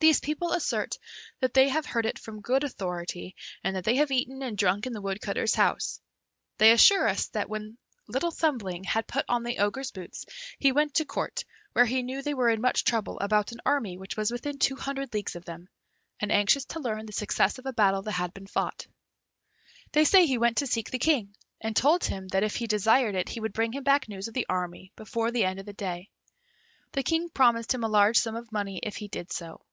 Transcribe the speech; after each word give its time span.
These 0.00 0.20
people 0.20 0.52
assert 0.52 0.96
that 1.40 1.54
they 1.54 1.68
have 1.70 1.84
heard 1.84 2.06
it 2.06 2.20
from 2.20 2.40
good 2.40 2.62
authority, 2.62 3.34
and 3.64 3.74
that 3.74 3.82
they 3.82 3.96
have 3.96 4.12
even 4.12 4.20
eaten 4.22 4.42
and 4.44 4.56
drunk 4.56 4.86
in 4.86 4.92
the 4.92 5.00
Woodcutter's 5.00 5.56
house. 5.56 6.00
They 6.58 6.70
assure 6.70 7.08
us 7.08 7.26
that 7.30 7.48
when 7.48 7.78
Little 8.06 8.30
Thumbling 8.30 8.84
had 8.84 9.08
put 9.08 9.24
on 9.28 9.42
the 9.42 9.58
Ogre's 9.58 9.90
boots, 9.90 10.24
he 10.60 10.70
went 10.70 10.94
to 10.94 11.04
Court, 11.04 11.44
where 11.72 11.84
he 11.84 12.04
knew 12.04 12.22
they 12.22 12.32
were 12.32 12.48
in 12.48 12.60
much 12.60 12.84
trouble 12.84 13.18
about 13.18 13.50
an 13.50 13.58
army 13.66 13.98
which 13.98 14.16
was 14.16 14.30
within 14.30 14.60
two 14.60 14.76
hundred 14.76 15.12
leagues 15.12 15.34
of 15.34 15.44
them, 15.46 15.68
and 16.20 16.30
anxious 16.30 16.64
to 16.66 16.78
learn 16.80 17.04
the 17.06 17.12
success 17.12 17.58
of 17.58 17.66
a 17.66 17.72
battle 17.72 18.02
that 18.02 18.12
had 18.12 18.32
been 18.32 18.46
fought. 18.46 18.86
They 19.90 20.04
say 20.04 20.26
he 20.26 20.38
went 20.38 20.58
to 20.58 20.68
seek 20.68 20.92
the 20.92 21.00
King, 21.00 21.34
and 21.60 21.74
told 21.74 22.04
him 22.04 22.28
that 22.28 22.44
if 22.44 22.54
he 22.54 22.68
desired 22.68 23.16
it, 23.16 23.30
he 23.30 23.40
would 23.40 23.52
bring 23.52 23.72
him 23.72 23.82
back 23.82 24.08
news 24.08 24.28
of 24.28 24.34
the 24.34 24.46
army 24.48 24.92
before 24.94 25.32
the 25.32 25.44
end 25.44 25.58
of 25.58 25.66
the 25.66 25.72
day. 25.72 26.08
The 26.92 27.02
King 27.02 27.30
promised 27.30 27.74
him 27.74 27.82
a 27.82 27.88
large 27.88 28.16
sum 28.18 28.36
of 28.36 28.52
money 28.52 28.78
if 28.84 28.94
he 28.98 29.08
did 29.08 29.32
so. 29.32 29.64